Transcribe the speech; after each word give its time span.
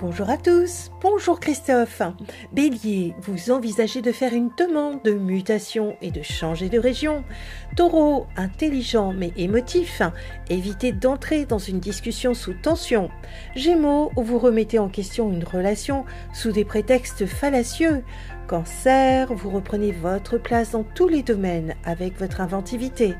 Bonjour 0.00 0.28
à 0.28 0.36
tous, 0.36 0.90
bonjour 1.00 1.38
Christophe. 1.38 2.02
Bélier, 2.52 3.14
vous 3.22 3.52
envisagez 3.52 4.02
de 4.02 4.10
faire 4.10 4.34
une 4.34 4.50
demande 4.58 5.00
de 5.04 5.12
mutation 5.12 5.96
et 6.02 6.10
de 6.10 6.20
changer 6.20 6.68
de 6.68 6.80
région. 6.80 7.22
Taureau, 7.76 8.26
intelligent 8.36 9.12
mais 9.12 9.32
émotif, 9.36 10.02
évitez 10.50 10.90
d'entrer 10.90 11.46
dans 11.46 11.58
une 11.58 11.78
discussion 11.78 12.34
sous 12.34 12.54
tension. 12.54 13.08
Gémeaux, 13.54 14.10
vous 14.16 14.38
remettez 14.40 14.80
en 14.80 14.88
question 14.88 15.30
une 15.30 15.44
relation 15.44 16.04
sous 16.32 16.50
des 16.50 16.64
prétextes 16.64 17.24
fallacieux. 17.26 18.02
Cancer, 18.46 19.32
vous 19.32 19.48
reprenez 19.48 19.90
votre 19.90 20.36
place 20.36 20.72
dans 20.72 20.84
tous 20.84 21.08
les 21.08 21.22
domaines 21.22 21.74
avec 21.84 22.18
votre 22.18 22.42
inventivité. 22.42 23.14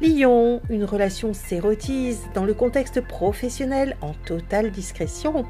Lion, 0.00 0.60
une 0.70 0.84
relation 0.84 1.34
s'érotise 1.34 2.20
dans 2.32 2.44
le 2.44 2.54
contexte 2.54 3.00
professionnel 3.00 3.96
en 4.02 4.12
totale 4.24 4.70
discrétion. 4.70 5.44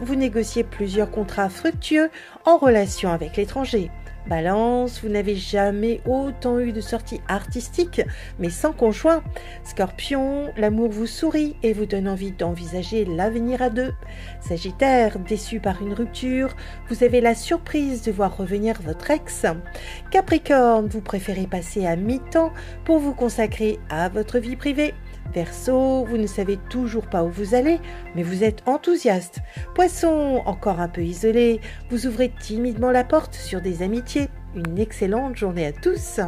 Vous 0.00 0.14
négociez 0.14 0.64
plusieurs 0.64 1.10
contrats 1.10 1.48
fructueux 1.48 2.10
en 2.44 2.56
relation 2.56 3.12
avec 3.12 3.36
l'étranger. 3.36 3.90
Balance, 4.26 5.00
vous 5.02 5.08
n'avez 5.08 5.36
jamais 5.36 6.00
autant 6.06 6.58
eu 6.58 6.72
de 6.72 6.80
sorties 6.80 7.20
artistiques, 7.28 8.02
mais 8.38 8.50
sans 8.50 8.72
conjoint. 8.72 9.22
Scorpion, 9.64 10.52
l'amour 10.56 10.90
vous 10.90 11.06
sourit 11.06 11.56
et 11.62 11.72
vous 11.72 11.86
donne 11.86 12.08
envie 12.08 12.32
d'envisager 12.32 13.04
l'avenir 13.04 13.62
à 13.62 13.70
deux. 13.70 13.92
Sagittaire, 14.40 15.18
déçu 15.18 15.60
par 15.60 15.82
une 15.82 15.94
rupture, 15.94 16.54
vous 16.88 17.04
avez 17.04 17.20
la 17.20 17.34
surprise 17.34 18.02
de 18.02 18.12
voir 18.12 18.36
revenir 18.36 18.80
votre 18.82 19.10
ex. 19.10 19.46
Capricorne, 20.10 20.88
vous 20.88 21.00
préférez 21.00 21.46
passer 21.46 21.86
à 21.86 21.96
mi-temps 21.96 22.52
pour 22.84 22.98
vous 22.98 23.14
consacrer 23.14 23.78
à 23.88 24.08
votre 24.08 24.38
vie 24.38 24.56
privée. 24.56 24.94
Verseau, 25.34 26.04
vous 26.04 26.16
ne 26.16 26.26
savez 26.26 26.58
toujours 26.70 27.06
pas 27.06 27.22
où 27.22 27.28
vous 27.28 27.54
allez, 27.54 27.78
mais 28.14 28.22
vous 28.22 28.44
êtes 28.44 28.62
enthousiaste. 28.66 29.40
Poisson, 29.74 30.42
encore 30.46 30.80
un 30.80 30.88
peu 30.88 31.02
isolé, 31.02 31.60
vous 31.90 32.06
ouvrez 32.06 32.32
timidement 32.40 32.90
la 32.90 33.04
porte 33.04 33.34
sur 33.34 33.60
des 33.60 33.82
amitiés. 33.82 34.28
Une 34.54 34.78
excellente 34.78 35.36
journée 35.36 35.66
à 35.66 35.72
tous. 35.72 36.20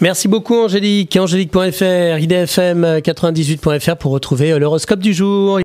Merci 0.00 0.26
beaucoup 0.26 0.56
Angélique. 0.56 1.16
Angélique.fr, 1.16 2.18
idfm98.fr 2.18 3.96
pour 3.96 4.10
retrouver 4.10 4.58
l'horoscope 4.58 4.98
du 4.98 5.14
jour. 5.14 5.60